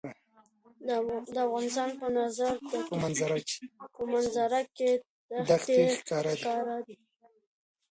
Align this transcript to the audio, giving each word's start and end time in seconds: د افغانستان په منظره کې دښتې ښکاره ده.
د 1.33 1.35
افغانستان 1.47 1.89
په 2.87 2.95
منظره 4.13 4.59
کې 4.75 4.91
دښتې 5.47 5.77
ښکاره 5.97 6.33
ده. 6.85 6.95